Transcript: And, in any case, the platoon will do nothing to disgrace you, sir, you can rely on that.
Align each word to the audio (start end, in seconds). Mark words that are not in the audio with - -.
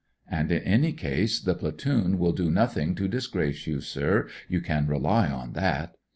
And, 0.27 0.51
in 0.51 0.63
any 0.63 0.93
case, 0.93 1.39
the 1.39 1.53
platoon 1.53 2.17
will 2.17 2.31
do 2.31 2.49
nothing 2.49 2.95
to 2.95 3.07
disgrace 3.07 3.67
you, 3.67 3.81
sir, 3.81 4.27
you 4.49 4.59
can 4.59 4.87
rely 4.87 5.29
on 5.29 5.53
that. 5.53 5.95